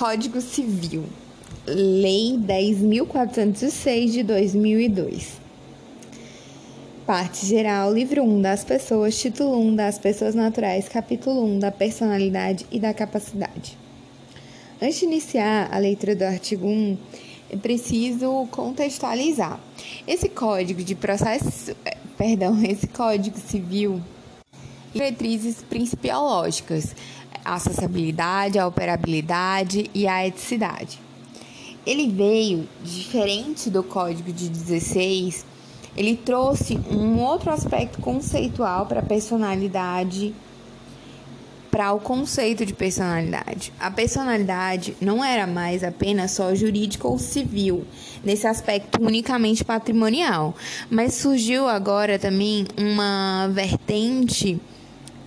[0.00, 1.04] Código Civil,
[1.66, 5.32] Lei 10.406 de 2002.
[7.04, 12.64] Parte geral, livro 1 das pessoas, título 1 das pessoas naturais, capítulo 1 da personalidade
[12.72, 13.76] e da capacidade.
[14.80, 16.96] Antes de iniciar a leitura do artigo 1,
[17.50, 19.60] é preciso contextualizar.
[20.08, 24.00] Esse código de processo, eh, perdão, esse código civil,
[24.94, 26.94] diretrizes principiológicas,
[27.44, 30.98] a acessibilidade, a operabilidade e a eticidade.
[31.86, 35.50] Ele veio diferente do código de 16
[35.96, 40.34] ele trouxe um outro aspecto conceitual para a personalidade,
[41.70, 43.72] para o conceito de personalidade.
[43.78, 47.84] A personalidade não era mais apenas só jurídica ou civil,
[48.24, 50.54] nesse aspecto unicamente patrimonial,
[50.88, 54.60] mas surgiu agora também uma vertente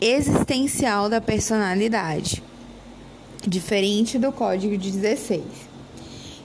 [0.04, 2.44] existencial da personalidade,
[3.48, 5.44] diferente do Código de 16.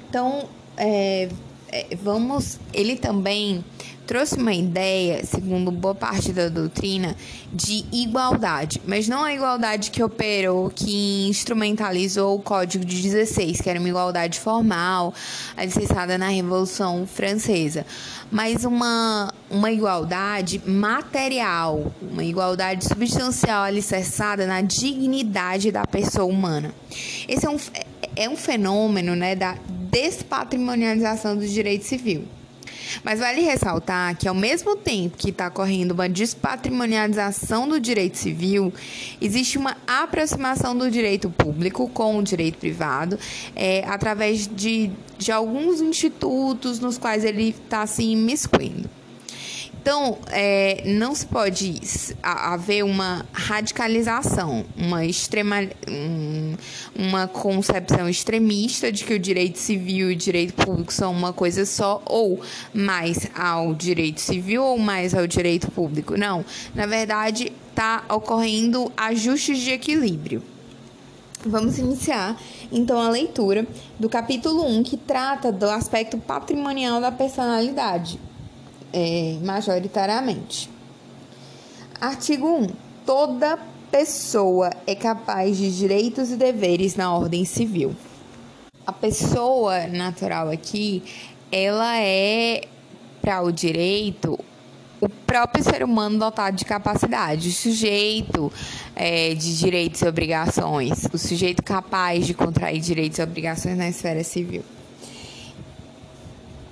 [0.09, 1.29] Então, é,
[1.71, 2.59] é, vamos.
[2.73, 3.65] Ele também
[4.09, 7.15] trouxe uma ideia, segundo boa parte da doutrina,
[7.53, 13.69] de igualdade, mas não a igualdade que operou, que instrumentalizou o Código de 16, que
[13.69, 15.13] era uma igualdade formal,
[15.55, 17.85] alicerçada na Revolução Francesa,
[18.31, 26.75] mas uma, uma igualdade material, uma igualdade substancial alicerçada na dignidade da pessoa humana.
[27.29, 27.59] Esse é um,
[28.17, 32.38] é um fenômeno né, da despatrimonialização do direito civil.
[33.03, 38.73] Mas vale ressaltar que, ao mesmo tempo que está ocorrendo uma despatrimonialização do direito civil,
[39.21, 43.19] existe uma aproximação do direito público com o direito privado
[43.55, 48.98] é, através de, de alguns institutos nos quais ele está se imiscuindo.
[49.81, 51.81] Então, é, não se pode
[52.23, 55.57] haver uma radicalização, uma, extrema,
[55.89, 56.55] um,
[56.95, 61.65] uma concepção extremista de que o direito civil e o direito público são uma coisa
[61.65, 62.41] só, ou
[62.75, 66.19] mais ao direito civil ou mais ao direito público.
[66.19, 66.45] Não,
[66.75, 70.43] na verdade, está ocorrendo ajustes de equilíbrio.
[71.47, 72.37] Vamos iniciar
[72.71, 73.65] então a leitura
[73.99, 78.19] do capítulo 1, que trata do aspecto patrimonial da personalidade
[78.93, 80.71] é, majoritariamente.
[82.01, 82.69] Artigo 1.
[83.05, 83.59] Toda
[83.91, 87.95] pessoa é capaz de direitos e deveres na ordem civil.
[88.87, 91.03] A pessoa natural aqui,
[91.51, 92.63] ela é,
[93.21, 94.39] para o direito,
[95.01, 98.53] o próprio ser humano dotado de capacidade, o sujeito
[98.97, 104.25] é, de direitos e obrigações, o sujeito capaz de contrair direitos e obrigações na esfera
[104.25, 104.65] civil.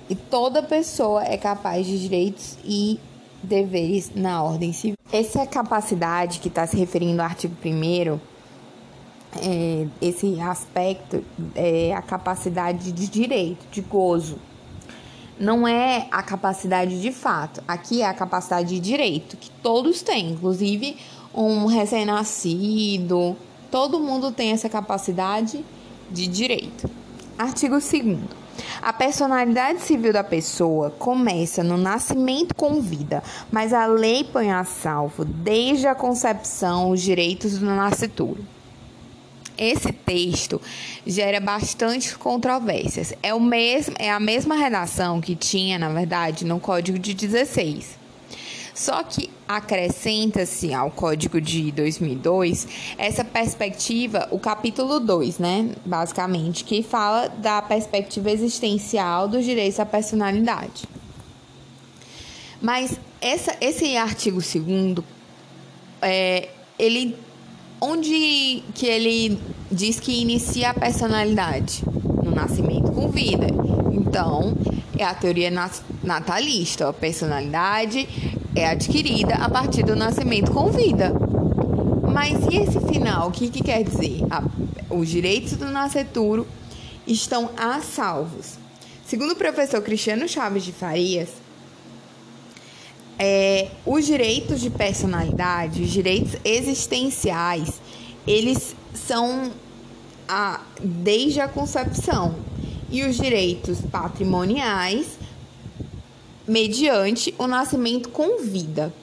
[0.09, 2.99] E toda pessoa é capaz de direitos e
[3.43, 4.95] deveres na ordem civil.
[5.11, 8.19] Essa capacidade que está se referindo ao artigo 1
[9.39, 11.23] é, esse aspecto
[11.53, 14.37] é a capacidade de direito, de gozo.
[15.39, 17.61] Não é a capacidade de fato.
[17.67, 20.97] Aqui é a capacidade de direito, que todos têm, inclusive
[21.33, 23.35] um recém-nascido.
[23.69, 25.63] Todo mundo tem essa capacidade
[26.09, 26.89] de direito.
[27.37, 28.36] Artigo 2.
[28.81, 34.63] A personalidade civil da pessoa começa no nascimento com vida, mas a lei põe a
[34.63, 38.43] salvo, desde a concepção, os direitos do nascituro.
[39.57, 40.61] Esse texto
[41.05, 43.13] gera bastante controvérsias.
[43.23, 47.97] É, o mesmo, é a mesma redação que tinha, na verdade, no Código de 16.
[48.75, 56.83] Só que acrescenta-se ao Código de 2002 essa perspectiva, o capítulo 2, né, basicamente, que
[56.83, 60.85] fala da perspectiva existencial dos direitos à personalidade.
[62.61, 65.05] Mas essa, esse artigo 2
[66.01, 67.15] é, ele
[67.79, 69.39] onde que ele
[69.71, 71.83] diz que inicia a personalidade
[72.23, 73.47] no nascimento com vida.
[73.91, 74.55] Então,
[74.97, 75.51] é a teoria
[76.07, 78.07] natalista, a personalidade
[78.55, 81.13] é adquirida a partir do nascimento com vida.
[82.11, 83.27] Mas e esse final?
[83.27, 84.21] O que, que quer dizer?
[84.89, 86.47] os direitos do nascituro
[87.05, 88.57] estão a salvos.
[89.05, 91.29] Segundo o professor Cristiano Chaves de Farias,
[93.19, 97.81] é, os direitos de personalidade, os direitos existenciais,
[98.25, 99.51] eles são
[100.27, 102.35] a, desde a concepção.
[102.89, 105.17] E os direitos patrimoniais
[106.47, 108.93] mediante o nascimento com vida.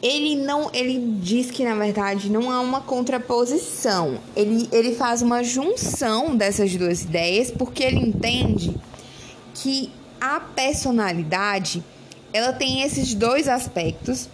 [0.00, 4.18] Ele não, ele diz que na verdade não há uma contraposição.
[4.36, 8.76] Ele, ele faz uma junção dessas duas ideias porque ele entende
[9.54, 11.82] que a personalidade
[12.32, 14.28] ela tem esses dois aspectos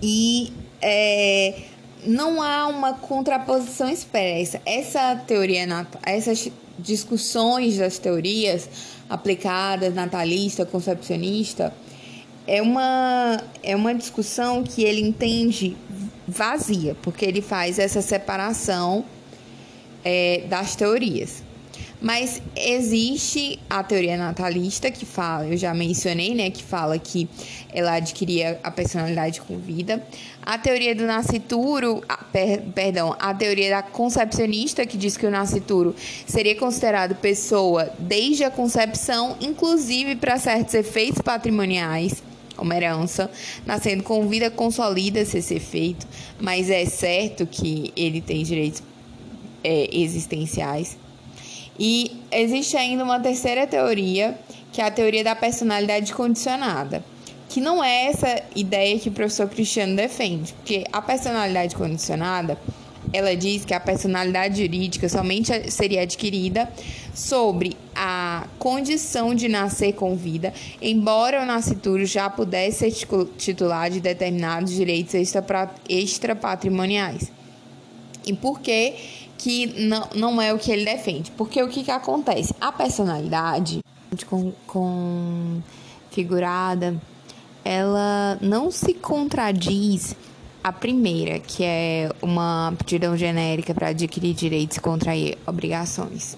[0.00, 1.62] e é,
[2.06, 4.60] não há uma contraposição expressa.
[4.64, 5.66] Essa teoria,
[6.04, 8.68] essas discussões das teorias
[9.08, 11.72] aplicadas, natalista, concepcionista,
[12.46, 15.76] é uma, é uma discussão que ele entende
[16.26, 19.04] vazia, porque ele faz essa separação
[20.04, 21.42] é, das teorias.
[22.00, 27.28] Mas existe a teoria natalista que fala, eu já mencionei, né, que fala que
[27.72, 30.06] ela adquiria a personalidade com vida.
[30.42, 32.02] A teoria do nascituro,
[32.32, 35.94] per, perdão, a teoria da concepcionista que diz que o nascituro
[36.26, 42.22] seria considerado pessoa desde a concepção, inclusive para certos efeitos patrimoniais
[42.56, 43.30] como herança,
[43.64, 46.06] nascendo com vida consolida-se esse efeito,
[46.40, 48.82] mas é certo que ele tem direitos
[49.62, 50.96] é, existenciais.
[51.78, 54.38] E existe ainda uma terceira teoria,
[54.72, 57.04] que é a teoria da personalidade condicionada,
[57.48, 62.58] que não é essa ideia que o professor Cristiano defende, porque a personalidade condicionada
[63.12, 66.70] ela diz que a personalidade jurídica somente seria adquirida
[67.14, 74.00] sobre a condição de nascer com vida, embora o nascituro já pudesse ser titular de
[74.00, 75.14] determinados direitos
[75.88, 77.32] extrapatrimoniais.
[78.26, 78.94] E por que
[79.38, 81.30] que não, não é o que ele defende.
[81.30, 82.54] Porque o que, que acontece?
[82.60, 83.80] A personalidade
[86.10, 87.00] configurada,
[87.64, 90.16] ela não se contradiz
[90.62, 96.36] a primeira, que é uma aptidão genérica para adquirir direitos e contrair obrigações.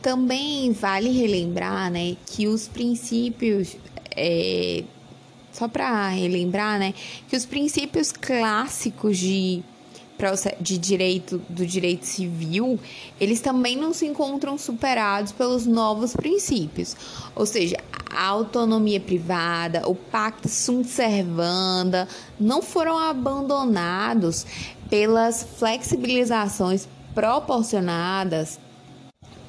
[0.00, 3.76] Também vale relembrar né, que os princípios,
[4.16, 4.82] é,
[5.52, 6.92] só para relembrar, né,
[7.28, 9.62] que os princípios clássicos de
[10.60, 12.78] de direito do direito civil,
[13.20, 16.96] eles também não se encontram superados pelos novos princípios.
[17.34, 17.76] Ou seja,
[18.08, 22.06] a autonomia privada, o pacto sunt servanda,
[22.38, 24.46] não foram abandonados
[24.88, 28.60] pelas flexibilizações proporcionadas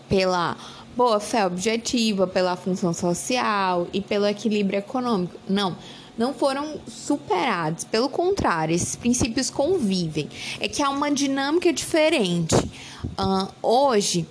[0.10, 0.58] pela
[0.96, 5.36] boa fé objetiva, pela função social e pelo equilíbrio econômico.
[5.48, 5.76] Não
[6.18, 7.84] não foram superados.
[7.84, 10.30] Pelo contrário, esses princípios convivem.
[10.60, 12.56] É que há uma dinâmica diferente.
[12.56, 14.28] Uh, hoje,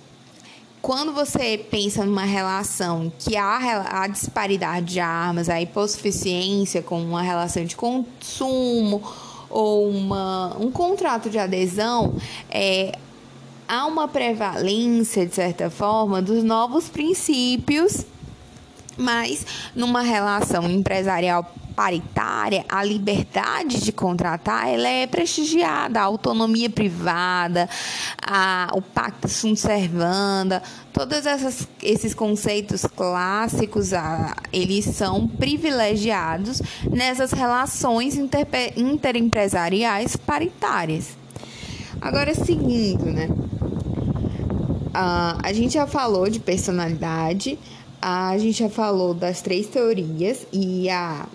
[0.81, 7.21] quando você pensa numa relação que há a disparidade de armas, a hipossuficiência com uma
[7.21, 9.01] relação de consumo
[9.49, 12.15] ou uma, um contrato de adesão,
[12.49, 12.97] é,
[13.65, 18.05] há uma prevalência, de certa forma, dos novos princípios,
[18.97, 27.69] mas numa relação empresarial paritária, a liberdade de contratar ela é prestigiada, a autonomia privada,
[28.21, 30.61] a, o pacto sunt servanda,
[30.91, 38.47] todos essas, esses conceitos clássicos, a, eles são privilegiados nessas relações inter,
[38.77, 41.17] interempresariais paritárias.
[41.99, 43.27] Agora, seguindo, né?
[44.93, 47.57] Uh, a gente já falou de personalidade,
[48.05, 51.25] a gente já falou das três teorias e a,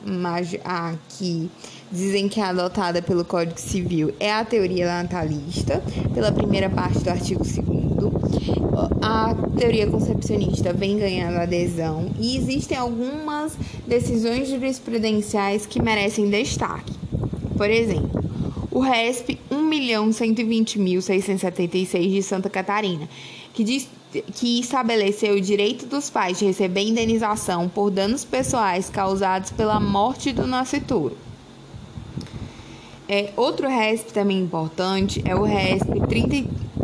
[0.66, 1.50] a que
[1.90, 5.82] dizem que é adotada pelo Código Civil é a teoria natalista,
[6.12, 7.68] pela primeira parte do artigo 2
[9.00, 13.56] a teoria concepcionista vem ganhando adesão e existem algumas
[13.86, 16.92] decisões jurisprudenciais que merecem destaque.
[17.56, 18.10] Por exemplo,
[18.70, 23.08] o RESP 1.120.676 de Santa Catarina,
[23.54, 29.50] que diz que estabeleceu o direito dos pais de receber indenização por danos pessoais causados
[29.50, 31.16] pela morte do nascituro.
[33.08, 35.98] É, outro RESP também importante é o RESP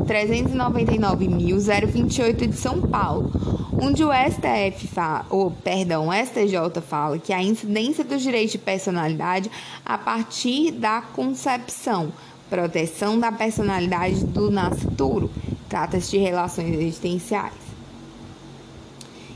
[0.05, 3.31] 399.028 de São Paulo,
[3.81, 8.59] onde o STF fala, ou perdão, o STJ fala que a incidência dos direitos de
[8.59, 9.51] personalidade
[9.85, 12.11] a partir da concepção,
[12.55, 15.29] proteção da personalidade do nascituro
[15.69, 17.53] Trata-se de relações existenciais.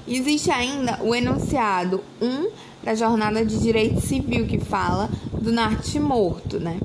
[0.06, 2.50] Existe ainda o enunciado 1
[2.84, 6.78] da Jornada de Direito Civil, que fala do narte morto, né?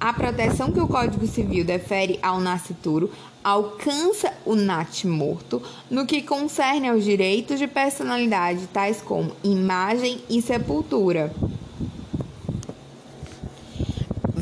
[0.00, 3.12] A proteção que o Código Civil defere ao nascituro
[3.44, 10.42] alcança o nate morto no que concerne aos direitos de personalidade, tais como imagem e
[10.42, 11.32] sepultura.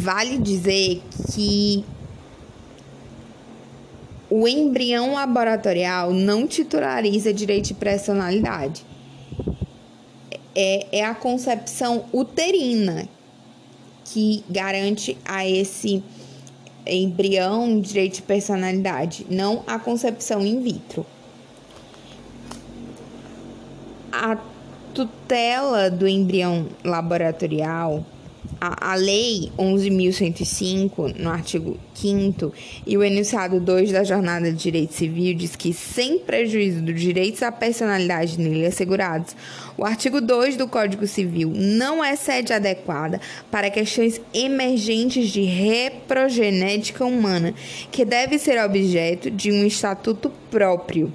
[0.04, 1.82] Vale dizer que
[4.28, 8.84] o embrião laboratorial não titulariza direito de personalidade.
[10.54, 13.08] É, é a concepção uterina
[14.04, 16.04] que garante a esse
[16.86, 21.06] embrião direito de personalidade, não a concepção in vitro.
[24.12, 24.36] A
[24.92, 28.04] tutela do embrião laboratorial
[28.64, 32.52] a, a Lei 11.105, no artigo 5
[32.86, 37.42] e o enunciado 2 da Jornada de Direito Civil diz que, sem prejuízo dos direitos
[37.42, 39.36] à personalidade nele assegurados,
[39.76, 47.04] o artigo 2 do Código Civil não é sede adequada para questões emergentes de reprogenética
[47.04, 47.54] humana,
[47.90, 51.12] que deve ser objeto de um estatuto próprio.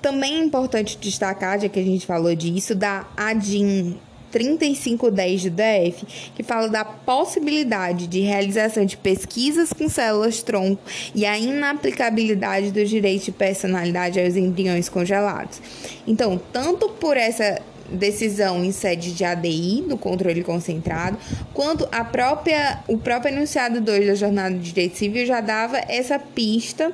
[0.00, 3.98] Também é importante destacar, já que a gente falou disso, da ADIM
[4.30, 10.82] 3510 do DF, que fala da possibilidade de realização de pesquisas com células-tronco
[11.14, 15.60] e a inaplicabilidade do direito de personalidade aos embriões congelados.
[16.06, 21.18] Então, tanto por essa decisão em sede de ADI, do controle concentrado,
[21.52, 26.18] quanto a própria, o próprio enunciado 2 da Jornada de Direito Civil já dava essa
[26.18, 26.92] pista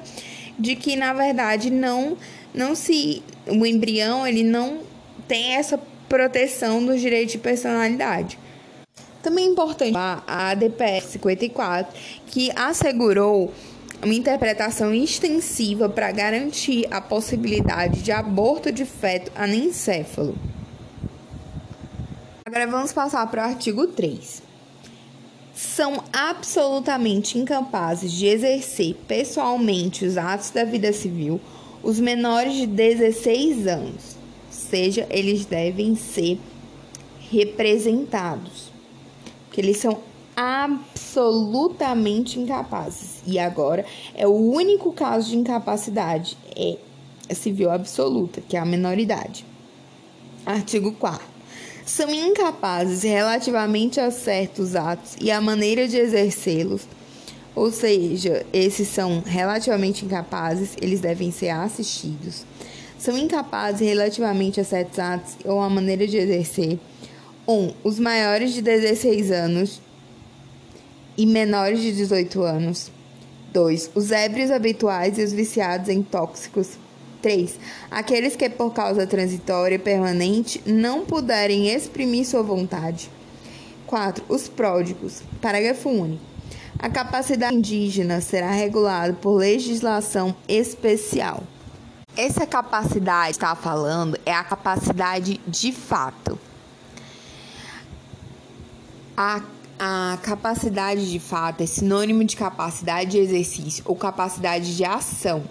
[0.58, 2.16] de que, na verdade, não,
[2.56, 3.22] não se.
[3.46, 4.80] O embrião ele não
[5.28, 8.38] tem essa proteção dos direitos de personalidade.
[9.22, 11.94] Também é importante a ADPF 54,
[12.26, 13.52] que assegurou
[14.02, 20.36] uma interpretação extensiva para garantir a possibilidade de aborto de feto anencéfalo.
[22.44, 24.42] Agora vamos passar para o artigo 3.
[25.54, 31.40] São absolutamente incapazes de exercer pessoalmente os atos da vida civil
[31.86, 34.16] os menores de 16 anos
[34.50, 36.36] seja, eles devem ser
[37.30, 38.72] representados,
[39.44, 40.00] porque eles são
[40.34, 43.22] absolutamente incapazes.
[43.24, 46.76] E agora é o único caso de incapacidade é
[47.32, 49.46] civil absoluta, que é a menoridade.
[50.44, 51.24] Artigo 4
[51.84, 56.82] são incapazes relativamente a certos atos e a maneira de exercê-los,
[57.56, 62.44] ou seja, esses são relativamente incapazes, eles devem ser assistidos
[62.98, 66.78] são incapazes relativamente a certos atos ou a maneira de exercer.
[67.46, 67.52] 1.
[67.52, 69.80] Um, os maiores de 16 anos
[71.16, 72.90] e menores de 18 anos.
[73.52, 73.90] 2.
[73.94, 76.70] Os ébrios habituais e os viciados em tóxicos.
[77.22, 77.58] 3.
[77.90, 83.10] Aqueles que, por causa transitória permanente, não puderem exprimir sua vontade.
[83.86, 84.24] 4.
[84.28, 85.22] Os pródigos.
[85.40, 86.35] Parágrafo único.
[86.78, 91.42] A capacidade indígena será regulada por legislação especial.
[92.16, 96.38] Essa capacidade que está falando é a capacidade de fato.
[99.16, 99.42] A,
[99.78, 105.44] a capacidade de fato é sinônimo de capacidade de exercício ou capacidade de ação.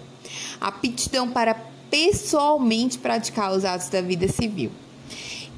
[0.60, 1.54] Aptidão para
[1.90, 4.70] pessoalmente praticar os atos da vida civil.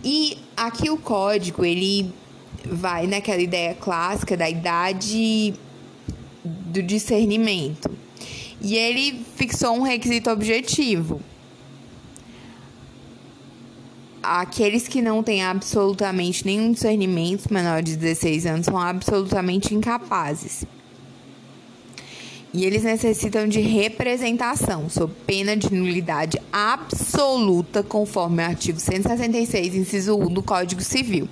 [0.03, 2.13] E aqui o código, ele
[2.65, 5.55] vai naquela ideia clássica da idade
[6.45, 7.91] do discernimento.
[8.61, 11.21] E ele fixou um requisito objetivo.
[14.23, 20.65] Aqueles que não têm absolutamente nenhum discernimento, menor de 16 anos, são absolutamente incapazes.
[22.53, 30.17] E eles necessitam de representação, sob pena de nulidade absoluta, conforme o artigo 166, inciso
[30.17, 31.29] 1 do Código Civil.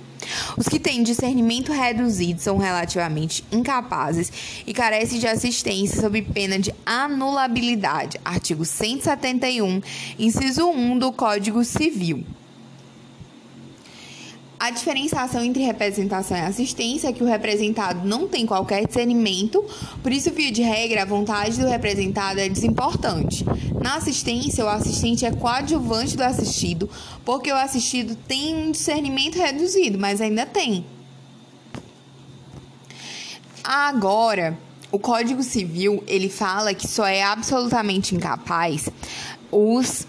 [0.55, 4.31] Os que têm discernimento reduzido são relativamente incapazes
[4.65, 8.19] e carecem de assistência sob pena de anulabilidade.
[8.23, 9.81] Artigo 171,
[10.19, 12.23] inciso 1 do Código Civil.
[14.67, 19.63] A diferenciação entre representação e assistência é que o representado não tem qualquer discernimento,
[20.03, 23.45] por isso, via de regra, a vontade do representado é desimportante.
[23.81, 26.89] Na assistência, o assistente é coadjuvante do assistido,
[27.23, 30.85] porque o assistido tem um discernimento reduzido, mas ainda tem.
[33.63, 34.59] Agora,
[34.91, 38.89] o Código Civil, ele fala que só é absolutamente incapaz
[39.49, 40.05] os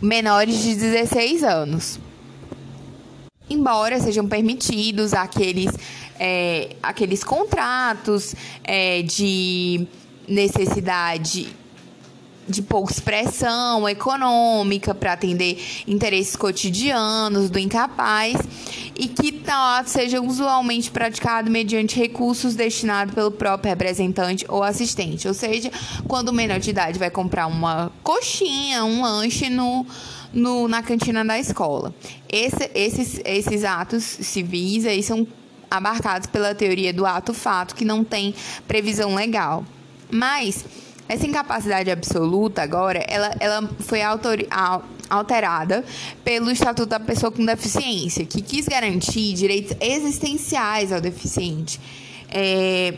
[0.00, 2.00] menores de 16 anos
[3.52, 5.72] embora sejam permitidos aqueles,
[6.18, 9.86] é, aqueles contratos é, de
[10.28, 11.61] necessidade
[12.48, 18.36] de pouca expressão econômica para atender interesses cotidianos do incapaz
[18.96, 25.28] e que tal ato seja usualmente praticado mediante recursos destinados pelo próprio representante ou assistente.
[25.28, 25.70] Ou seja,
[26.06, 29.86] quando o menor de idade vai comprar uma coxinha, um lanche no
[30.32, 31.94] no, na cantina da escola.
[32.28, 35.26] Esse, esses, esses atos civis aí são
[35.70, 38.34] abarcados pela teoria do ato-fato, que não tem
[38.66, 39.64] previsão legal.
[40.10, 40.64] Mas
[41.08, 44.00] essa incapacidade absoluta agora, ela, ela foi
[45.10, 45.84] alterada
[46.24, 51.80] pelo Estatuto da Pessoa com Deficiência, que quis garantir direitos existenciais ao deficiente.
[52.30, 52.94] É,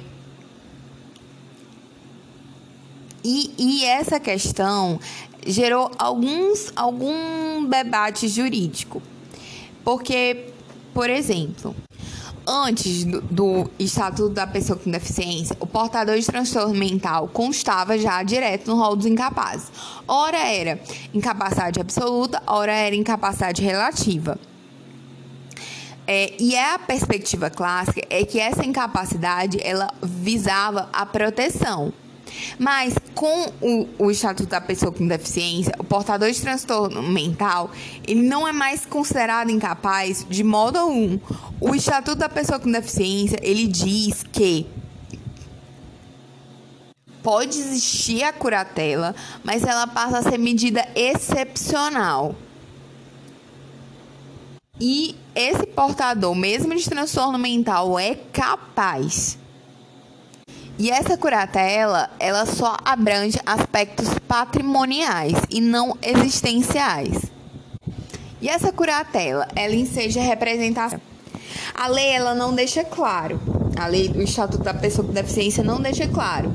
[3.24, 5.00] e, e essa questão
[5.46, 9.02] gerou alguns, algum debate jurídico.
[9.82, 10.46] Porque,
[10.92, 11.74] por exemplo,
[12.46, 18.22] antes do, do, Estatuto da Pessoa com Deficiência, o portador de transtorno mental constava já
[18.22, 19.70] direto no rol dos incapazes.
[20.06, 20.80] Ora era
[21.12, 24.38] incapacidade absoluta, ora era incapacidade relativa.
[26.06, 31.92] É, e é a perspectiva clássica é que essa incapacidade ela visava a proteção.
[32.58, 37.70] Mas com o, o, Estatuto da Pessoa com Deficiência, o portador de transtorno mental,
[38.06, 41.18] ele não é mais considerado incapaz de modo algum.
[41.60, 44.66] O Estatuto da Pessoa com Deficiência, ele diz que
[47.22, 52.34] pode existir a curatela, mas ela passa a ser medida excepcional.
[54.78, 59.38] E esse portador, mesmo de transtorno mental, é capaz.
[60.76, 67.26] E essa curatela, ela só abrange aspectos patrimoniais e não existenciais.
[68.42, 71.00] E essa curatela, ela enseja representação.
[71.72, 73.40] A lei, ela não deixa claro.
[73.76, 76.52] A lei do Estatuto da Pessoa com Deficiência não deixa claro.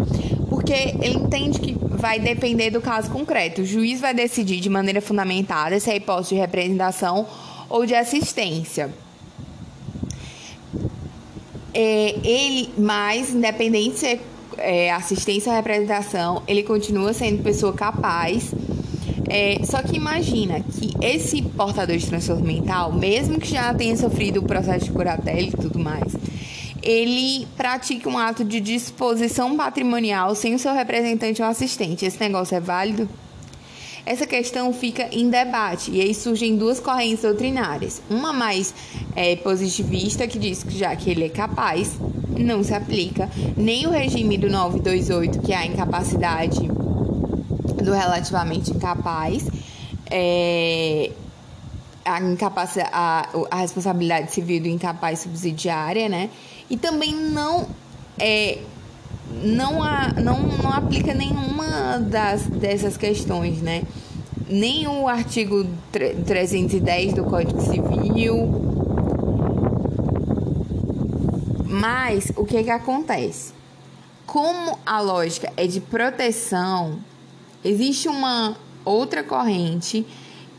[0.49, 3.61] Porque ele entende que vai depender do caso concreto.
[3.61, 7.25] O juiz vai decidir de maneira fundamentada se é hipótese de representação
[7.69, 8.93] ou de assistência.
[11.73, 14.19] É, ele, mais independente se é,
[14.57, 18.53] é assistência ou representação, ele continua sendo pessoa capaz.
[19.29, 24.39] É, só que imagina que esse portador de transtorno mental, mesmo que já tenha sofrido
[24.39, 26.13] o processo de curatela e tudo mais,
[26.81, 32.05] ele pratica um ato de disposição patrimonial sem o seu representante ou assistente.
[32.05, 33.07] Esse negócio é válido?
[34.09, 38.01] Essa questão fica em debate e aí surgem duas correntes doutrinárias.
[38.09, 38.73] Uma mais
[39.15, 41.95] é, positivista, que diz que já que ele é capaz,
[42.35, 46.59] não se aplica nem o regime do 928, que é a incapacidade
[47.83, 49.47] do relativamente incapaz,
[50.09, 51.11] é,
[52.03, 56.31] a, incapacidade, a, a responsabilidade civil do incapaz subsidiária, né?
[56.67, 57.67] E também não
[58.17, 58.57] é,
[59.43, 63.83] não, há, não, não aplica nenhuma das, dessas questões, né?
[64.47, 68.35] Nem o artigo 310 do Código Civil.
[71.65, 73.53] Mas o que, que acontece?
[74.25, 76.99] Como a lógica é de proteção,
[77.63, 80.05] existe uma outra corrente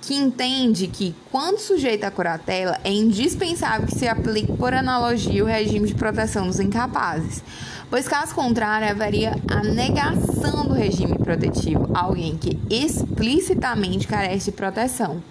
[0.01, 5.47] que entende que, quando sujeito à curatela, é indispensável que se aplique por analogia o
[5.47, 7.43] regime de proteção dos incapazes,
[7.91, 14.57] pois, caso contrário, haveria a negação do regime protetivo a alguém que explicitamente carece de
[14.57, 15.23] proteção.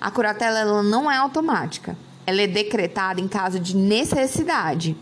[0.00, 4.96] A curatela ela não é automática, ela é decretada em caso de necessidade.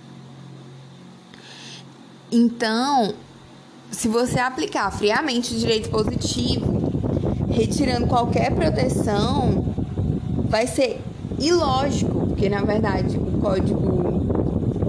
[2.33, 3.15] Então,
[3.91, 6.96] se você aplicar friamente o direito positivo,
[7.57, 9.65] retirando qualquer proteção,
[10.49, 11.01] vai ser
[11.39, 13.81] ilógico, porque na verdade o código,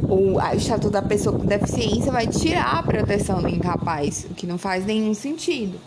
[0.10, 4.58] o estatuto da pessoa com deficiência vai tirar a proteção do incapaz, o que não
[4.58, 5.80] faz nenhum sentido.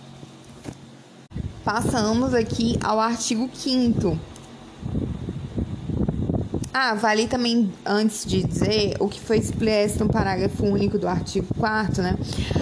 [1.63, 4.19] Passamos aqui ao artigo 5
[6.73, 11.49] ah, vale também, antes de dizer, o que foi expresso no parágrafo único do artigo
[11.59, 12.17] 4 né?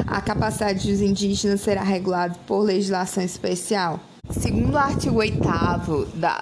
[0.07, 4.01] A capacidade dos indígenas será regulada por legislação especial.
[4.31, 5.38] Segundo o artigo 8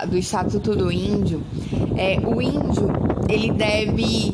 [0.08, 1.42] do Estatuto do Índio,
[1.96, 2.88] é, o índio
[3.28, 4.30] ele deve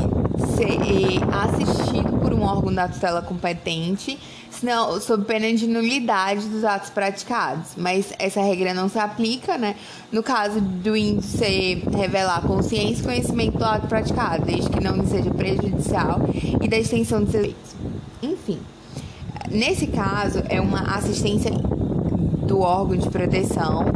[0.57, 2.12] ser é, assistido
[2.43, 4.19] um órgão da tutela competente
[4.63, 7.73] não, sob pena de nulidade dos atos praticados.
[7.77, 9.77] Mas essa regra não se aplica, né?
[10.11, 15.31] No caso do índice revelar consciência e conhecimento do ato praticado, desde que não seja
[15.31, 16.21] prejudicial
[16.61, 17.75] e da extensão dos seus direitos.
[18.23, 18.61] Enfim,
[19.51, 23.87] nesse caso, é uma assistência do órgão de proteção,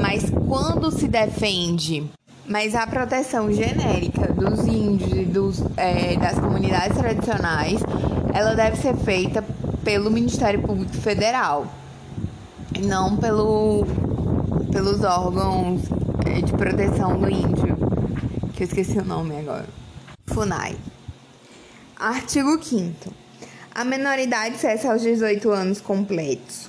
[0.00, 2.04] mas quando se defende
[2.52, 7.80] mas a proteção genérica dos índios e dos, é, das comunidades tradicionais,
[8.34, 9.42] ela deve ser feita
[9.82, 11.66] pelo Ministério Público Federal,
[12.84, 13.86] não pelo,
[14.70, 15.80] pelos órgãos
[16.26, 17.74] é, de proteção do índio,
[18.52, 19.66] que eu esqueci o nome agora.
[20.26, 20.76] FUNAI.
[21.96, 23.14] Artigo 5
[23.74, 26.68] A menoridade cessa aos 18 anos completos,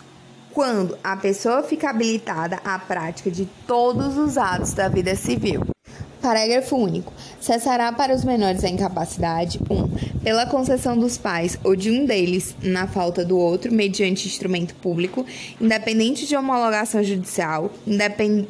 [0.54, 5.73] quando a pessoa fica habilitada à prática de todos os atos da vida civil.
[6.24, 7.12] Parágrafo único.
[7.42, 9.76] Cessará para os menores a incapacidade 1.
[9.76, 9.90] Um,
[10.24, 15.26] pela concessão dos pais ou de um deles na falta do outro, mediante instrumento público,
[15.60, 18.48] independente de homologação judicial, independ...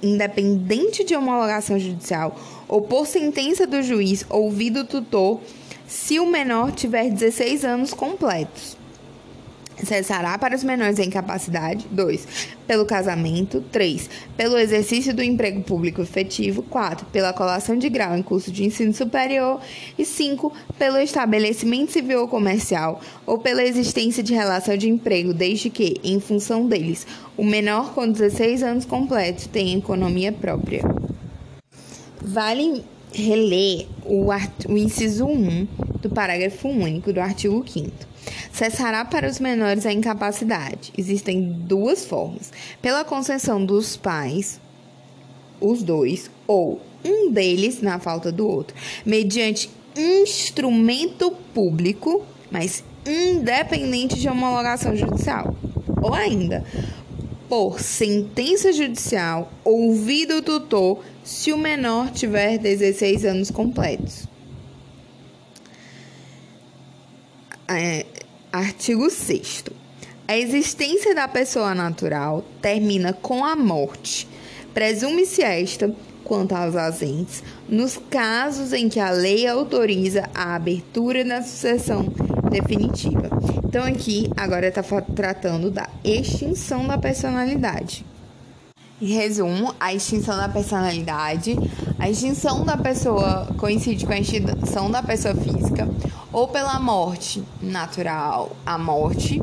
[0.00, 5.40] independente de homologação judicial, ou por sentença do juiz ouvido o tutor,
[5.84, 8.76] se o menor tiver 16 anos completos.
[9.84, 11.86] Cessará para os menores em capacidade.
[11.90, 12.26] 2.
[12.66, 13.60] Pelo casamento.
[13.72, 14.08] 3.
[14.36, 16.62] Pelo exercício do emprego público efetivo.
[16.62, 17.06] 4.
[17.06, 19.60] Pela colação de grau em curso de ensino superior.
[19.98, 20.52] E 5.
[20.78, 26.20] Pelo estabelecimento civil ou comercial ou pela existência de relação de emprego, desde que, em
[26.20, 30.82] função deles, o menor com 16 anos completos tenha economia própria.
[32.20, 34.28] Vale reler o,
[34.68, 35.66] o inciso 1
[36.00, 38.15] do parágrafo único do artigo 5
[38.52, 40.92] Cessará para os menores a incapacidade.
[40.96, 44.60] Existem duas formas: pela concessão dos pais,
[45.60, 54.28] os dois, ou um deles na falta do outro, mediante instrumento público, mas independente de
[54.28, 55.54] homologação judicial.
[56.02, 56.64] Ou ainda,
[57.48, 64.26] por sentença judicial, ouvido o tutor se o menor tiver 16 anos completos.
[67.68, 68.06] É,
[68.56, 69.64] artigo 6.
[70.26, 74.26] A existência da pessoa natural termina com a morte.
[74.72, 81.42] Presume-se esta, quanto aos ausentes, nos casos em que a lei autoriza a abertura da
[81.42, 82.06] sucessão
[82.50, 83.28] definitiva.
[83.64, 84.82] Então, aqui, agora está
[85.14, 88.04] tratando da extinção da personalidade.
[89.00, 91.54] Em resumo, a extinção da personalidade,
[91.98, 95.88] a extinção da pessoa coincide com a extinção da pessoa física,
[96.32, 99.40] ou pela morte natural, a morte,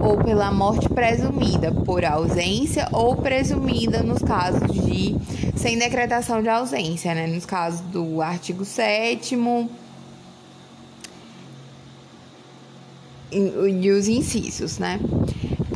[0.00, 5.14] ou pela morte presumida por ausência ou presumida nos casos de
[5.54, 7.26] sem decretação de ausência, né?
[7.26, 9.38] Nos casos do artigo 7
[13.30, 14.98] e os incisos, né?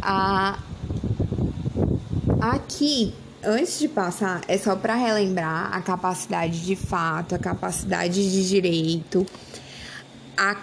[0.03, 0.59] A
[2.41, 3.15] Aqui,
[3.47, 9.25] antes de passar, é só para relembrar a capacidade de fato, a capacidade de direito.
[10.37, 10.57] A,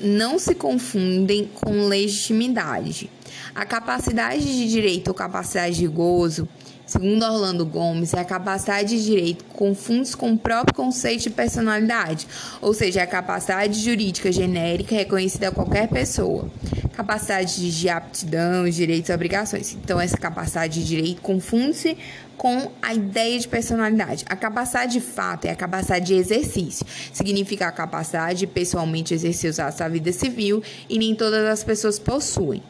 [0.00, 3.10] não se confundem com legitimidade.
[3.54, 6.48] A capacidade de direito ou capacidade de gozo
[6.88, 12.26] Segundo Orlando Gomes, é a capacidade de direito confunde-se com o próprio conceito de personalidade,
[12.62, 16.50] ou seja, é a capacidade jurídica genérica reconhecida a qualquer pessoa.
[16.94, 19.74] Capacidade de aptidão, direitos e obrigações.
[19.74, 21.98] Então, essa capacidade de direito confunde-se
[22.38, 24.24] com a ideia de personalidade.
[24.28, 26.86] A capacidade de fato é a capacidade de exercício.
[27.12, 31.98] Significa a capacidade de pessoalmente exercer atos da vida civil e nem todas as pessoas
[31.98, 32.62] possuem.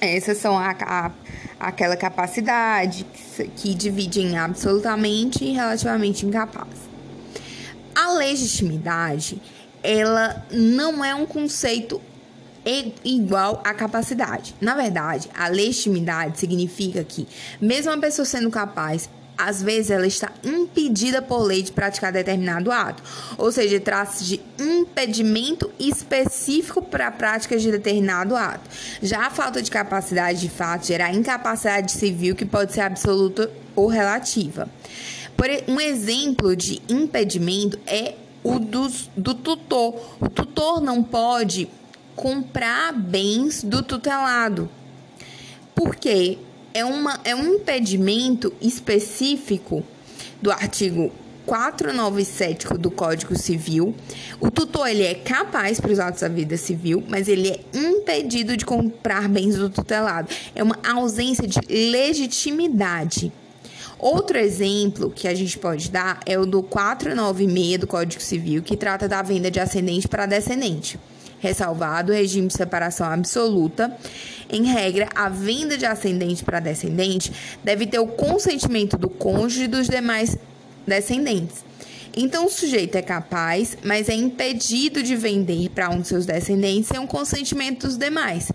[0.00, 1.10] Essas são a, a,
[1.58, 6.68] aquela capacidade que, que divide em absolutamente e relativamente incapaz.
[7.94, 9.40] A legitimidade,
[9.82, 12.02] ela não é um conceito
[13.04, 14.54] igual à capacidade.
[14.60, 17.28] Na verdade, a legitimidade significa que,
[17.60, 22.72] mesmo a pessoa sendo capaz, às vezes ela está impedida por lei de praticar determinado
[22.72, 23.02] ato,
[23.36, 28.68] ou seja, trata-se de impedimento específico para a prática de determinado ato.
[29.02, 33.88] Já a falta de capacidade de fato gera incapacidade civil que pode ser absoluta ou
[33.88, 34.68] relativa.
[35.36, 40.16] Por um exemplo de impedimento é o dos, do tutor.
[40.18, 41.68] O tutor não pode
[42.16, 44.68] comprar bens do tutelado.
[45.74, 46.38] Por quê?
[46.76, 49.82] é, uma, é um impedimento específico
[50.42, 51.10] do artigo
[51.46, 53.94] 497 do Código Civil.
[54.38, 58.58] O tutor ele é capaz para os atos da vida civil, mas ele é impedido
[58.58, 60.28] de comprar bens do tutelado.
[60.54, 63.32] É uma ausência de legitimidade.
[63.98, 68.76] Outro exemplo que a gente pode dar é o do 496 do Código Civil, que
[68.76, 71.00] trata da venda de ascendente para descendente
[71.46, 73.96] ressalvado o regime de separação absoluta.
[74.50, 77.32] Em regra, a venda de ascendente para descendente
[77.62, 80.36] deve ter o consentimento do cônjuge e dos demais
[80.86, 81.64] descendentes.
[82.16, 86.88] Então, o sujeito é capaz, mas é impedido de vender para um de seus descendentes
[86.88, 88.50] sem o consentimento dos demais.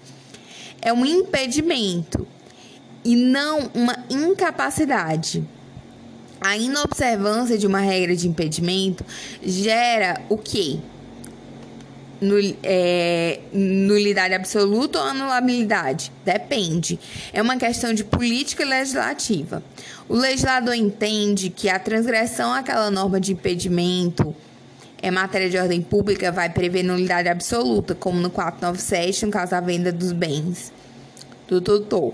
[0.82, 2.28] É um impedimento
[3.06, 5.44] e não uma incapacidade.
[6.40, 9.06] A inobservância de uma regra de impedimento
[9.44, 10.80] gera o quê?
[12.64, 16.12] É, nulidade absoluta ou anulabilidade?
[16.24, 17.00] Depende.
[17.34, 19.64] É uma questão de política legislativa.
[20.08, 24.36] O legislador entende que a transgressão àquela norma de impedimento
[25.02, 29.60] em matéria de ordem pública vai prever nulidade absoluta, como no 497, no caso da
[29.60, 30.72] venda dos bens
[31.48, 32.14] do tutor.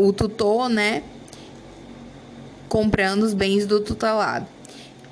[0.00, 1.02] O tutor, né,
[2.68, 4.46] comprando os bens do tutelado.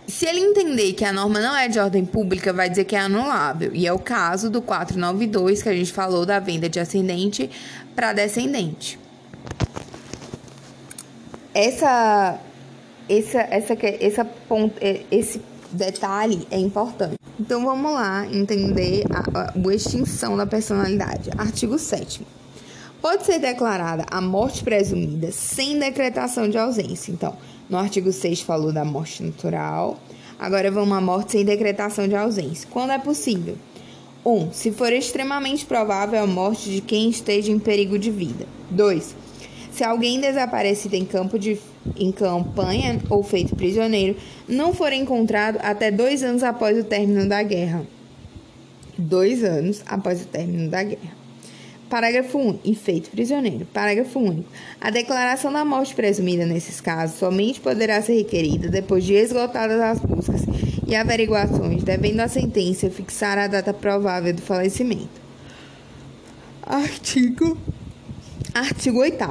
[0.07, 3.01] Se ele entender que a norma não é de ordem pública, vai dizer que é
[3.01, 3.75] anulável.
[3.75, 7.51] E é o caso do 492 que a gente falou da venda de ascendente
[7.95, 8.99] para descendente.
[11.53, 12.39] Essa,
[13.09, 14.77] essa, essa, essa ponto,
[15.11, 15.43] esse
[15.73, 17.17] detalhe é importante.
[17.39, 21.31] Então vamos lá entender a, a, a extinção da personalidade.
[21.37, 22.25] Artigo 7
[23.01, 27.13] Pode ser declarada a morte presumida sem decretação de ausência.
[27.13, 27.37] Então,
[27.69, 29.99] no artigo 6 falou da morte natural.
[30.39, 32.69] Agora vamos à morte sem decretação de ausência.
[32.71, 33.57] Quando é possível?
[34.25, 34.33] 1.
[34.33, 38.47] Um, se for extremamente provável a morte de quem esteja em perigo de vida.
[38.71, 39.15] 2.
[39.71, 41.59] Se alguém desaparecido em campo de
[41.95, 44.17] em campanha ou feito prisioneiro
[44.49, 47.87] não for encontrado até dois anos após o término da guerra.
[48.99, 51.26] Dois anos após o término da guerra.
[51.89, 52.59] Parágrafo 1.
[52.65, 53.67] E feito prisioneiro.
[53.67, 54.49] Parágrafo único.
[54.81, 60.01] A declaração da morte presumida nesses casos somente poderá ser requerida depois de esgotadas as
[60.01, 60.43] buscas
[60.87, 65.27] e averiguações, devendo a sentença fixar a data provável do falecimento.
[66.63, 67.57] Artigo.
[68.53, 69.25] Artigo 8.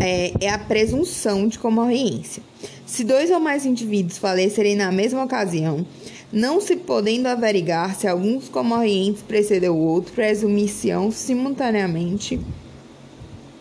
[0.00, 2.42] É, é a presunção de comorriência.
[2.86, 5.86] Se dois ou mais indivíduos falecerem na mesma ocasião,
[6.32, 12.40] não se podendo averiguar se alguns comorrientes precedeu o outro, presumissão simultaneamente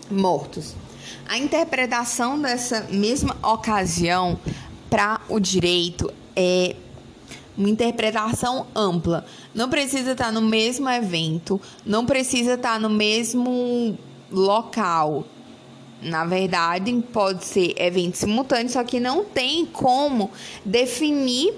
[0.09, 0.75] mortos.
[1.27, 4.39] A interpretação dessa mesma ocasião
[4.89, 6.75] para o direito é
[7.57, 9.25] uma interpretação ampla.
[9.53, 13.97] Não precisa estar no mesmo evento, não precisa estar no mesmo
[14.31, 15.25] local.
[16.01, 20.31] Na verdade, pode ser evento simultâneo, só que não tem como
[20.63, 21.53] definir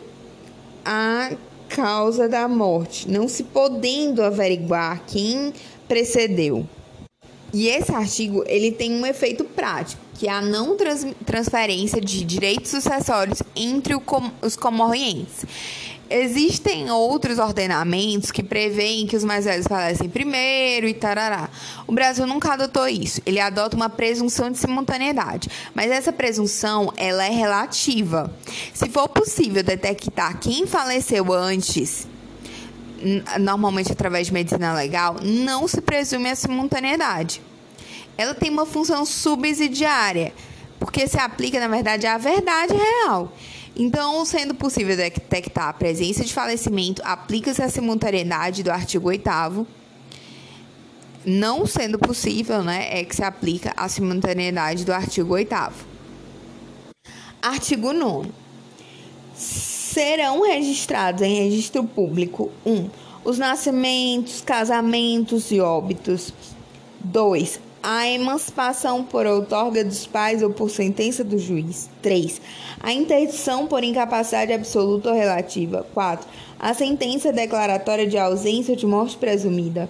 [0.86, 1.32] a
[1.70, 5.54] causa da morte, não se podendo averiguar quem
[5.88, 6.68] precedeu.
[7.54, 12.24] E esse artigo ele tem um efeito prático, que é a não trans transferência de
[12.24, 15.46] direitos sucessórios entre com os comorrientes.
[16.14, 21.50] Existem outros ordenamentos que preveem que os mais velhos falecem primeiro e tarará.
[21.88, 23.22] O Brasil nunca adotou isso.
[23.26, 28.30] Ele adota uma presunção de simultaneidade, mas essa presunção ela é relativa.
[28.74, 32.06] Se for possível detectar quem faleceu antes,
[33.40, 37.42] normalmente através de medicina legal, não se presume a simultaneidade.
[38.18, 40.34] Ela tem uma função subsidiária,
[40.78, 43.32] porque se aplica, na verdade, à verdade real.
[43.76, 49.30] Então, sendo possível detectar a presença de falecimento, aplica-se a simultaneidade do artigo 8
[51.26, 55.56] não sendo possível, né, é que se aplica a simultaneidade do artigo 8
[57.42, 58.32] Artigo 9
[59.36, 62.72] Serão registrados em registro público 1.
[62.72, 62.90] Um,
[63.24, 66.34] os nascimentos, casamentos e óbitos.
[67.04, 71.90] 2 a emancipação por outorga dos pais ou por sentença do juiz.
[72.02, 72.42] 3.
[72.80, 75.86] A interdição por incapacidade absoluta ou relativa.
[75.94, 76.28] 4.
[76.60, 79.90] A sentença declaratória de ausência ou de morte presumida.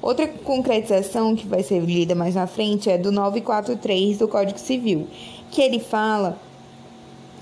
[0.00, 5.06] Outra concretização que vai ser lida mais na frente é do 943 do Código Civil,
[5.50, 6.36] que ele fala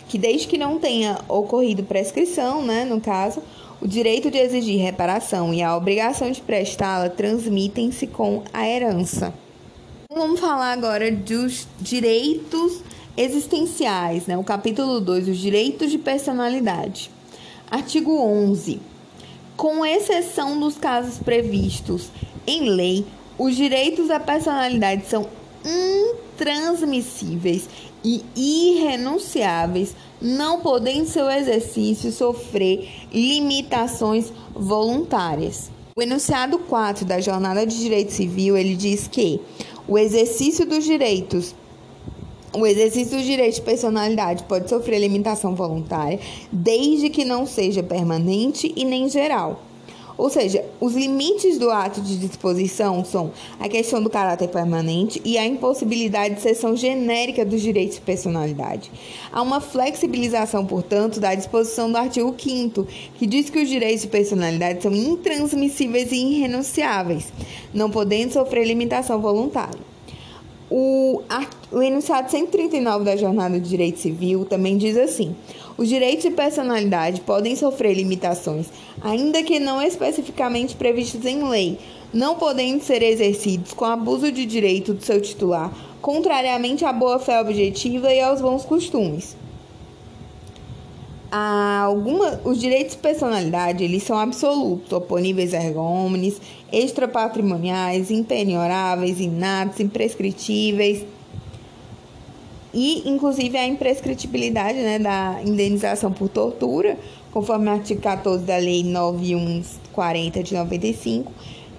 [0.08, 3.42] que desde que não tenha ocorrido prescrição, né, no caso,
[3.80, 9.32] o direito de exigir reparação e a obrigação de prestá-la transmitem-se com a herança.
[10.12, 12.82] Vamos falar agora dos direitos
[13.16, 14.36] existenciais, né?
[14.36, 17.12] o capítulo 2, os direitos de personalidade.
[17.70, 18.80] Artigo 11.
[19.56, 22.08] Com exceção dos casos previstos
[22.44, 23.06] em lei,
[23.38, 25.28] os direitos da personalidade são
[25.64, 27.68] intransmissíveis
[28.02, 35.70] e irrenunciáveis, não podendo seu exercício sofrer limitações voluntárias.
[35.94, 39.40] O enunciado 4 da Jornada de Direito Civil, ele diz que
[39.90, 41.54] o exercício dos direitos
[42.52, 46.18] o exercício do direito de personalidade pode sofrer limitação voluntária,
[46.50, 49.62] desde que não seja permanente e nem geral.
[50.20, 55.38] Ou seja, os limites do ato de disposição são a questão do caráter permanente e
[55.38, 58.92] a impossibilidade de cessão genérica dos direitos de personalidade.
[59.32, 64.08] Há uma flexibilização, portanto, da disposição do artigo 5 que diz que os direitos de
[64.08, 67.32] personalidade são intransmissíveis e irrenunciáveis,
[67.72, 69.80] não podendo sofrer limitação voluntária.
[70.70, 71.22] O,
[71.72, 75.34] o enunciado 139 da Jornada de Direito Civil também diz assim:
[75.80, 78.66] os direitos de personalidade podem sofrer limitações,
[79.00, 81.78] ainda que não especificamente previstos em lei,
[82.12, 88.12] não podendo ser exercidos com abuso de direito do seu titular, contrariamente à boa-fé objetiva
[88.12, 89.34] e aos bons costumes.
[91.30, 96.38] Alguma, os direitos de personalidade eles são absolutos, oponíveis erga omnes,
[96.70, 101.06] extrapatrimoniais, impenhoráveis, inatos, imprescritíveis
[102.72, 106.96] e, inclusive, a imprescritibilidade né, da indenização por tortura,
[107.32, 111.32] conforme o artigo 14 da Lei 9140 de 95,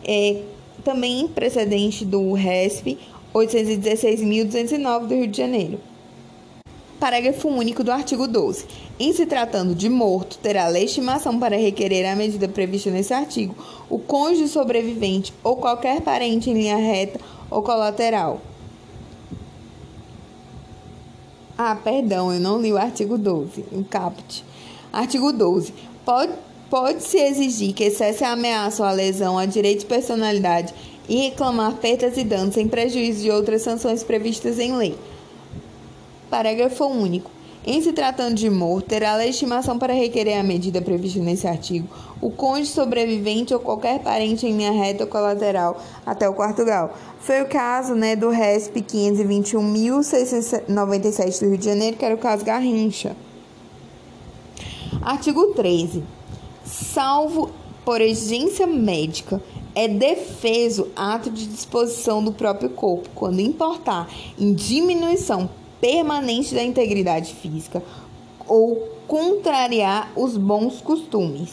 [0.04, 0.42] é,
[0.84, 2.98] também precedente do RESP
[3.34, 5.80] 816.209 do Rio de Janeiro.
[7.00, 8.66] Parágrafo único do artigo 12.
[9.00, 13.56] Em se tratando de morto, terá legitimação para requerer a medida prevista nesse artigo
[13.90, 18.42] o cônjuge sobrevivente ou qualquer parente em linha reta ou colateral.
[21.64, 24.44] Ah, perdão, eu não li o artigo 12, o caput.
[24.92, 25.72] Artigo 12.
[26.04, 26.34] Pode,
[26.72, 30.74] pode-se exigir que cesse a ameaça ou a lesão a direito de personalidade
[31.08, 34.98] e reclamar perdas e danos sem prejuízo de outras sanções previstas em lei
[36.32, 37.30] Parágrafo único.
[37.66, 41.88] Em se tratando de morto, terá legitimação para requerer a medida prevista nesse artigo
[42.22, 46.96] o cônjuge sobrevivente ou qualquer parente em linha reta ou colateral até o quarto grau.
[47.20, 52.46] Foi o caso né, do RESP 521.697 do Rio de Janeiro, que era o caso
[52.46, 53.16] Garrincha.
[55.02, 56.04] Artigo 13.
[56.64, 57.50] Salvo
[57.84, 59.42] por exigência médica,
[59.74, 65.50] é defeso ato de disposição do próprio corpo, quando importar em diminuição
[65.82, 67.84] permanente da integridade física
[68.48, 71.50] ou contrariar os bons costumes.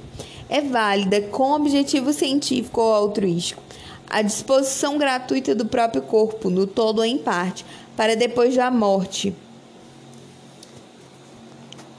[0.50, 3.62] É válida com objetivo científico ou altruístico
[4.10, 7.64] a disposição gratuita do próprio corpo, no todo ou em parte,
[7.96, 9.36] para depois da morte.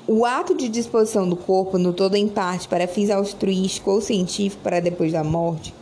[0.05, 4.01] O ato de disposição do corpo, no todo ou em parte, para fins altruístico ou
[4.01, 5.73] científico para depois da morte,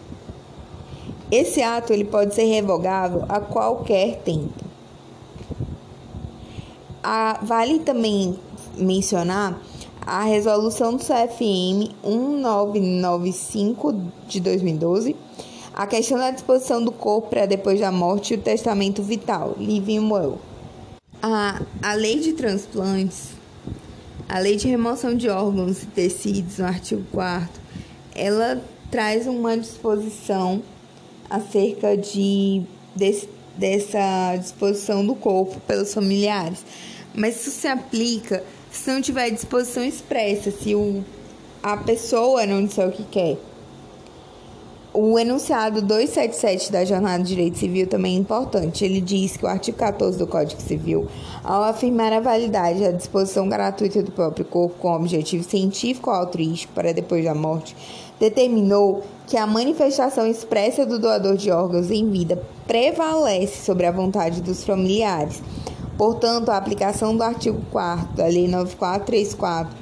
[1.30, 4.62] esse ato ele pode ser revogável a qualquer tempo.
[7.02, 8.38] A, vale também
[8.76, 9.58] mencionar
[10.06, 13.92] a resolução do CFM 1995
[14.28, 15.16] de 2012,
[15.74, 20.08] a questão da disposição do corpo para depois da morte e o testamento vital, Living
[20.10, 20.38] Will.
[21.20, 23.30] A, a lei de transplantes,
[24.28, 27.66] a lei de remoção de órgãos e tecidos, no artigo 4
[28.16, 30.62] ela traz uma disposição
[31.28, 32.62] acerca de,
[32.94, 36.64] desse, dessa disposição do corpo pelos familiares,
[37.14, 38.42] mas isso se aplica
[38.76, 41.04] se não tiver disposição expressa, se o,
[41.62, 43.38] a pessoa não disser o que quer.
[44.98, 48.82] O enunciado 277 da Jornada de Direito Civil também é importante.
[48.82, 51.06] Ele diz que o artigo 14 do Código Civil,
[51.44, 56.72] ao afirmar a validade da disposição gratuita do próprio corpo com objetivo científico ou altruístico
[56.72, 57.76] para depois da morte,
[58.18, 64.40] determinou que a manifestação expressa do doador de órgãos em vida prevalece sobre a vontade
[64.40, 65.42] dos familiares.
[65.96, 69.76] Portanto, a aplicação do artigo 4 da Lei 9434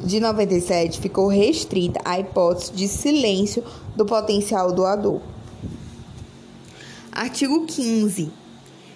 [0.00, 3.62] de 97 ficou restrita à hipótese de silêncio
[3.94, 5.20] do potencial doador.
[7.12, 8.32] Artigo 15.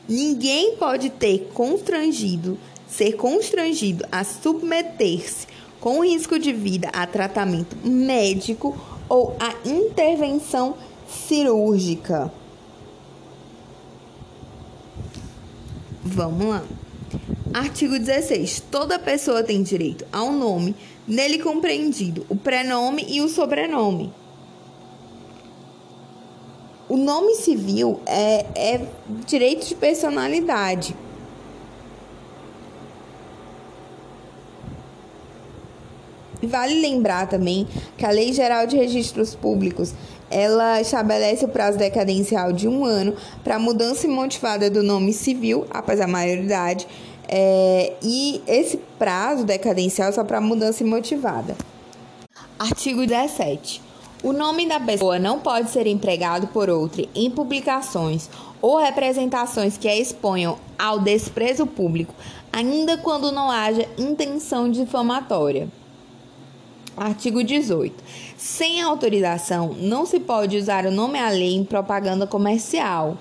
[0.08, 2.58] Ninguém pode ter constrangido,
[2.88, 5.46] ser constrangido a submeter-se
[5.80, 8.76] com risco de vida a tratamento médico
[9.08, 10.74] ou a intervenção
[11.06, 12.32] cirúrgica.
[16.06, 16.62] Vamos lá.
[17.52, 18.62] Artigo 16.
[18.70, 20.76] Toda pessoa tem direito ao nome,
[21.06, 24.12] nele compreendido o prenome e o sobrenome.
[26.88, 28.86] O nome civil é, é
[29.26, 30.94] direito de personalidade.
[36.40, 37.66] Vale lembrar também
[37.98, 39.92] que a Lei Geral de Registros Públicos
[40.36, 45.98] ela estabelece o prazo decadencial de um ano para mudança motivada do nome civil após
[45.98, 46.86] a maioridade
[47.26, 51.56] é, e esse prazo decadencial é só para mudança motivada.
[52.58, 53.80] Artigo 17.
[54.22, 58.28] O nome da pessoa não pode ser empregado por outra em publicações
[58.60, 62.14] ou representações que a exponham ao desprezo público,
[62.52, 65.66] ainda quando não haja intenção difamatória.
[66.96, 68.02] Artigo 18.
[68.38, 73.18] Sem autorização, não se pode usar o nome alheio em propaganda comercial.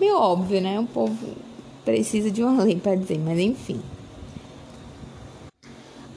[0.00, 0.80] Meio óbvio, né?
[0.80, 1.36] O povo
[1.84, 3.80] precisa de uma lei para dizer, mas enfim.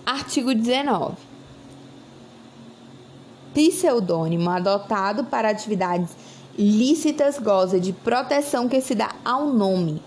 [0.04, 1.16] Artigo 19.
[3.54, 6.10] Pseudônimo adotado para atividades
[6.58, 10.02] lícitas goza de proteção que se dá ao nome.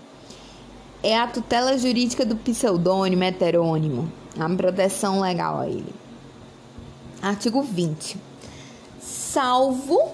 [1.01, 6.04] É a tutela jurídica do pseudônimo heterônimo, a proteção legal a ele.
[7.21, 8.17] Artigo 20.
[8.99, 10.11] Salvo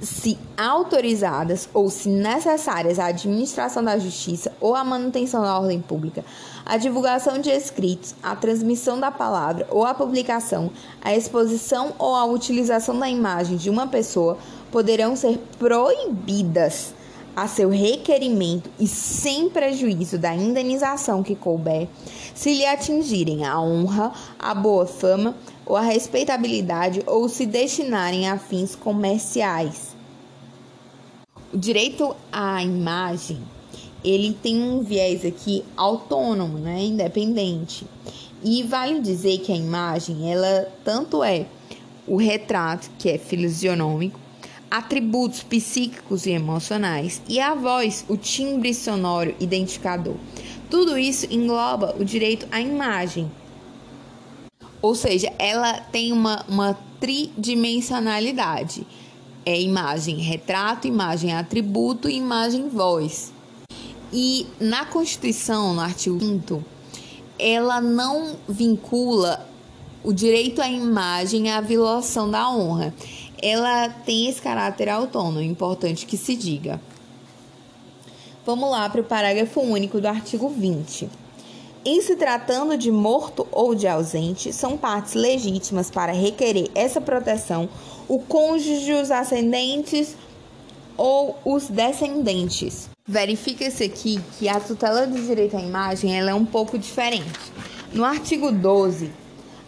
[0.00, 6.24] se autorizadas ou se necessárias à administração da justiça ou à manutenção da ordem pública,
[6.64, 10.70] a divulgação de escritos, a transmissão da palavra ou a publicação,
[11.02, 14.36] a exposição ou a utilização da imagem de uma pessoa
[14.70, 16.92] poderão ser proibidas
[17.36, 21.88] a seu requerimento e sem prejuízo da indenização que couber,
[22.34, 25.34] se lhe atingirem a honra, a boa fama
[25.66, 29.94] ou a respeitabilidade ou se destinarem a fins comerciais.
[31.52, 33.40] O direito à imagem,
[34.04, 37.86] ele tem um viés aqui autônomo, né, independente.
[38.42, 41.46] E vale dizer que a imagem, ela tanto é
[42.06, 44.20] o retrato, que é fisionômico,
[44.70, 50.16] atributos psíquicos e emocionais, e a voz, o timbre sonoro identificador.
[50.68, 53.30] Tudo isso engloba o direito à imagem.
[54.84, 58.86] Ou seja, ela tem uma, uma tridimensionalidade
[59.46, 63.32] é imagem retrato, imagem atributo e imagem voz.
[64.12, 66.62] E na Constituição, no artigo 5
[67.38, 69.48] ela não vincula
[70.02, 72.92] o direito à imagem à violação da honra.
[73.40, 76.78] Ela tem esse caráter autônomo, importante que se diga.
[78.44, 81.23] Vamos lá para o parágrafo único do artigo 20.
[81.86, 87.68] Em se tratando de morto ou de ausente, são partes legítimas para requerer essa proteção
[88.08, 90.16] o cônjuge, os ascendentes
[90.96, 92.88] ou os descendentes.
[93.06, 97.52] Verifica-se aqui que a tutela do direito à imagem ela é um pouco diferente.
[97.92, 99.10] No artigo 12,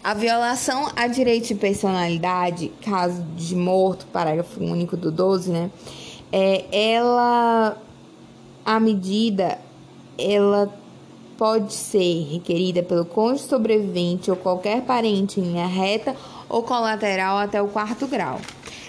[0.03, 5.69] a violação a direito de personalidade, caso de morto, parágrafo único do 12, né?
[6.31, 7.77] É, ela,
[8.65, 9.59] a medida,
[10.17, 10.73] ela
[11.37, 16.15] pode ser requerida pelo cônjuge sobrevivente ou qualquer parente em linha reta
[16.49, 18.41] ou colateral até o quarto grau.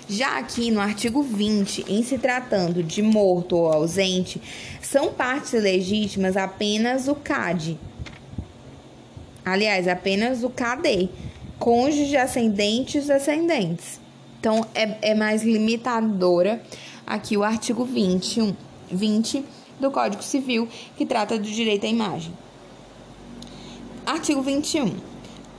[0.08, 4.40] Já aqui no artigo 20, em se tratando de morto ou ausente,
[4.80, 7.78] são partes legítimas apenas o CAD.
[9.44, 11.10] Aliás, apenas o KD,
[11.58, 14.00] cônjuge ascendente e os descendentes.
[14.40, 16.62] Então, é, é mais limitadora
[17.06, 18.54] aqui o artigo 21,
[18.90, 19.44] 20
[19.80, 22.32] do Código Civil, que trata do direito à imagem.
[24.06, 24.94] Artigo 21.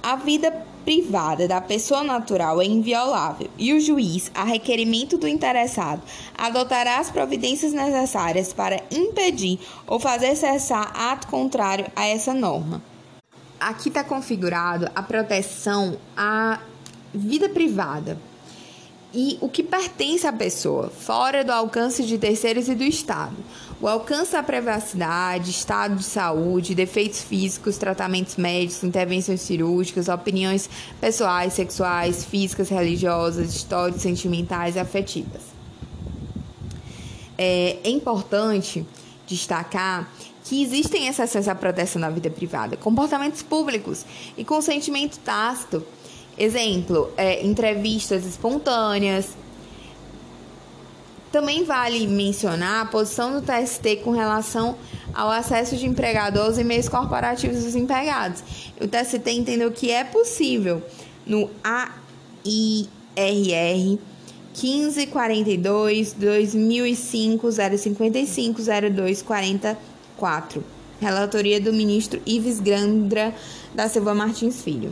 [0.01, 6.01] A vida privada da pessoa natural é inviolável e o juiz, a requerimento do interessado,
[6.37, 12.81] adotará as providências necessárias para impedir ou fazer cessar ato contrário a essa norma.
[13.59, 16.59] Aqui está configurado a proteção à
[17.13, 18.17] vida privada.
[19.13, 23.35] e o que pertence à pessoa, fora do alcance de terceiros e do Estado.
[23.81, 30.69] O alcance da privacidade, estado de saúde, defeitos físicos, tratamentos médicos, intervenções cirúrgicas, opiniões
[30.99, 35.43] pessoais, sexuais, físicas, religiosas, histórias, sentimentais e afetivas.
[37.37, 38.85] É, é importante
[39.25, 40.11] destacar
[40.43, 44.05] que existem exceções à proteção da vida privada, comportamentos públicos
[44.37, 45.85] e consentimento tácito.
[46.37, 49.37] Exemplo, é, entrevistas espontâneas,
[51.31, 54.75] também vale mencionar a posição do TST com relação
[55.13, 58.43] ao acesso de empregadores aos e-mails corporativos dos empregados.
[58.81, 60.81] O TST entendeu que é possível
[61.25, 62.89] no AIRR
[64.55, 70.63] 1542 2005 055 0244.
[70.99, 73.33] Relatoria do ministro Ives Grandra
[73.73, 74.91] da Silva Martins Filho.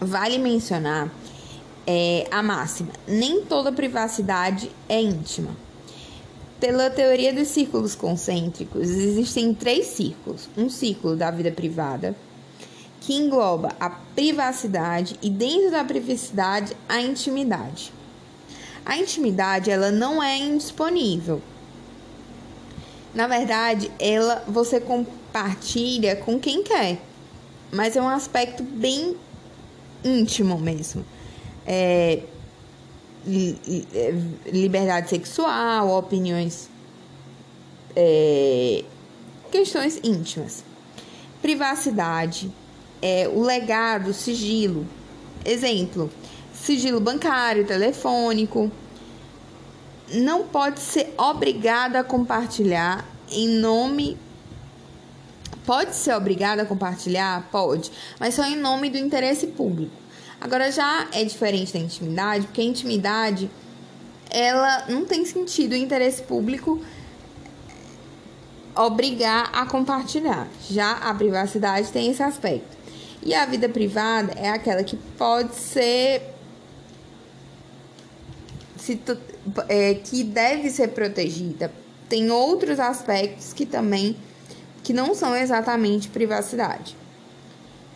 [0.00, 1.10] Vale mencionar
[1.86, 5.50] é, a máxima: nem toda privacidade é íntima.
[6.60, 12.16] Pela teoria dos círculos concêntricos, existem três círculos: um círculo da vida privada,
[13.00, 17.92] que engloba a privacidade e dentro da privacidade a intimidade.
[18.86, 21.40] A intimidade ela não é indisponível.
[23.14, 27.00] Na verdade, ela você compartilha com quem quer,
[27.72, 29.16] mas é um aspecto bem
[30.04, 31.04] íntimo mesmo
[31.66, 32.22] é,
[34.46, 36.68] liberdade sexual, opiniões,
[37.96, 38.84] é,
[39.50, 40.64] questões íntimas,
[41.40, 42.52] privacidade,
[43.00, 44.86] é, o legado, sigilo.
[45.44, 46.10] Exemplo:
[46.52, 48.70] sigilo bancário, telefônico.
[50.12, 54.18] Não pode ser obrigado a compartilhar em nome
[55.66, 57.48] Pode ser obrigado a compartilhar?
[57.50, 57.90] Pode,
[58.20, 60.03] mas só em nome do interesse público.
[60.44, 63.50] Agora já é diferente da intimidade, porque a intimidade
[64.28, 66.84] ela não tem sentido o interesse público
[68.76, 70.46] obrigar a compartilhar.
[70.68, 72.76] Já a privacidade tem esse aspecto.
[73.22, 76.34] E a vida privada é aquela que pode ser
[78.76, 79.00] se,
[79.66, 81.72] é, que deve ser protegida.
[82.06, 84.14] Tem outros aspectos que também
[84.82, 86.94] que não são exatamente privacidade.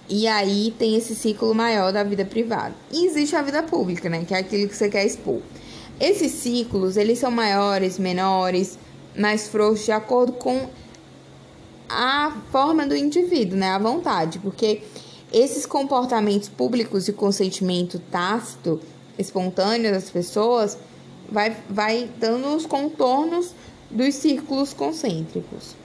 [0.08, 2.74] E aí tem esse ciclo maior da vida privada.
[2.90, 4.24] E existe a vida pública, né?
[4.24, 5.40] Que é aquilo que você quer expor.
[6.00, 8.78] Esses ciclos, eles são maiores, menores,
[9.16, 10.68] mais frouxos, de acordo com
[11.88, 13.68] a forma do indivíduo, né?
[13.70, 14.38] A vontade.
[14.38, 14.82] Porque
[15.30, 18.80] esses comportamentos públicos de consentimento tácito,
[19.18, 20.78] espontâneo das pessoas,
[21.30, 23.52] vai, vai dando os contornos
[23.90, 25.76] dos círculos concêntricos.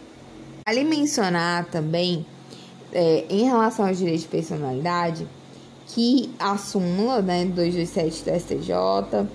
[0.65, 2.26] Vale mencionar também
[2.93, 5.27] é, em relação aos direitos de personalidade,
[5.87, 9.27] que a súmula né, 227 do STJ,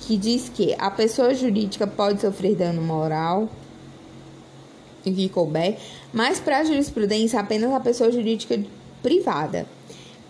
[0.00, 3.48] que diz que a pessoa jurídica pode sofrer dano moral,
[5.06, 5.78] em que couber,
[6.12, 8.58] mas para a jurisprudência apenas a pessoa jurídica
[9.02, 9.66] privada,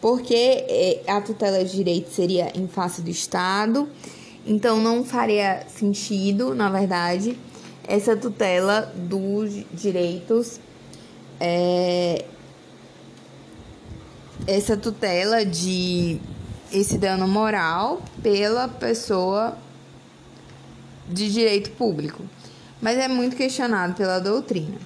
[0.01, 3.89] porque é, a tutela de direito seria em face do Estado,
[4.47, 7.39] então não faria sentido, na verdade,
[7.87, 10.59] essa tutela dos direitos
[11.41, 12.25] é,
[14.47, 16.21] essa tutela de
[16.73, 19.57] esse dano moral pela pessoa
[21.09, 22.23] de direito público,
[22.81, 24.79] mas é muito questionado pela doutrina.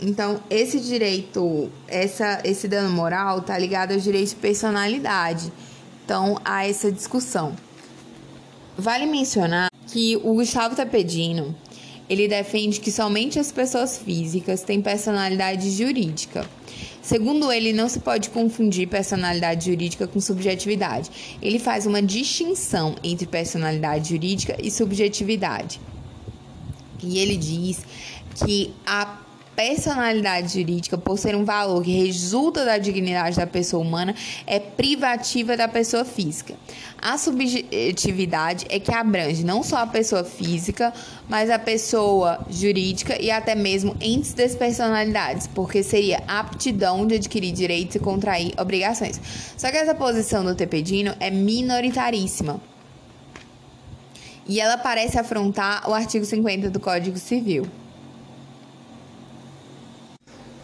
[0.00, 5.50] Então, esse direito, essa, esse dano moral está ligado aos direitos de personalidade.
[6.04, 7.56] Então, há essa discussão.
[8.76, 11.54] Vale mencionar que o Gustavo está pedindo,
[12.08, 16.46] ele defende que somente as pessoas físicas têm personalidade jurídica.
[17.06, 21.38] Segundo ele, não se pode confundir personalidade jurídica com subjetividade.
[21.40, 25.80] Ele faz uma distinção entre personalidade jurídica e subjetividade.
[27.00, 27.84] E ele diz
[28.34, 29.18] que a
[29.56, 34.14] personalidade jurídica, por ser um valor que resulta da dignidade da pessoa humana,
[34.46, 36.54] é privativa da pessoa física.
[37.00, 40.92] A subjetividade é que abrange não só a pessoa física,
[41.26, 47.52] mas a pessoa jurídica e até mesmo entes das personalidades, porque seria aptidão de adquirir
[47.52, 49.18] direitos e contrair obrigações.
[49.56, 52.60] Só que essa posição do Tepedino é minoritaríssima.
[54.46, 57.66] E ela parece afrontar o artigo 50 do Código Civil.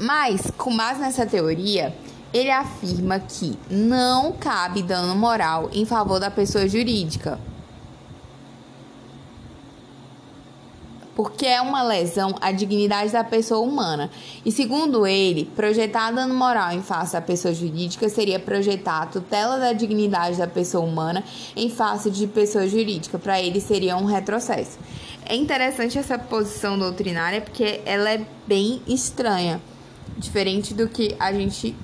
[0.03, 1.95] Mas, com base nessa teoria,
[2.35, 7.39] ele afirma que não cabe dano moral em favor da pessoa jurídica.
[11.15, 14.11] porque é uma lesão à dignidade da pessoa humana.
[14.47, 19.59] E segundo ele, projetar dano moral em face da pessoa jurídica seria projetar a tutela
[19.59, 21.23] da dignidade da pessoa humana
[21.55, 23.19] em face de pessoa jurídica.
[23.19, 24.79] Para ele seria um retrocesso.
[25.27, 29.61] É interessante essa posição doutrinária porque ela é bem estranha,
[30.17, 31.75] diferente do que a gente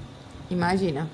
[0.51, 1.09] imagina.